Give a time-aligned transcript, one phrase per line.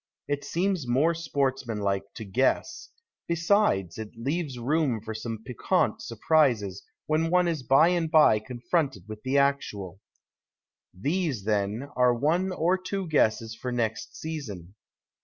[0.27, 2.89] It seems more sportsmanlike to guess;
[3.27, 9.03] besides, it leaves room for some piquant surprises when one is by and by confronted
[9.07, 9.99] >\ith the actual.
[10.91, 14.73] These, then, are one or two guesses for next season.